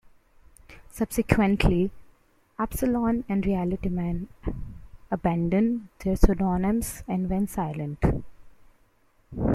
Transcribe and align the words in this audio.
Subsequently, 0.89 1.91
"Epsilon" 2.59 3.23
and 3.29 3.43
"RealityMan" 3.43 4.29
abandoned 5.11 5.89
their 5.99 6.15
pseudonyms 6.15 7.03
and 7.07 7.29
went 7.29 7.51
silent. 7.51 8.03